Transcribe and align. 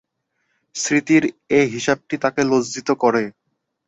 স্মৃতির 0.75 1.23
এ 1.51 1.61
হিসাবটি 1.73 2.15
তাকে 2.23 2.41
লজ্জিত 2.43 2.89
করে। 3.03 3.23